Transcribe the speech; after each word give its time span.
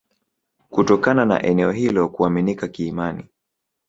Kutokana 0.69 1.25
na 1.25 1.43
eneo 1.43 1.71
hilo 1.71 2.09
kuaminika 2.09 2.67
kiimani 2.67 3.25